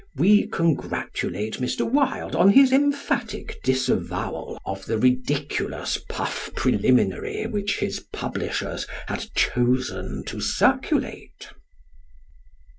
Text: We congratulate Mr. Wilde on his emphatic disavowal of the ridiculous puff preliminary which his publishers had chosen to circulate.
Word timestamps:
We 0.15 0.47
congratulate 0.47 1.59
Mr. 1.59 1.87
Wilde 1.87 2.35
on 2.35 2.49
his 2.49 2.71
emphatic 2.71 3.61
disavowal 3.63 4.59
of 4.65 4.87
the 4.87 4.97
ridiculous 4.97 5.99
puff 6.09 6.49
preliminary 6.55 7.45
which 7.45 7.77
his 7.77 7.99
publishers 8.11 8.87
had 9.05 9.27
chosen 9.35 10.23
to 10.25 10.39
circulate. 10.41 11.49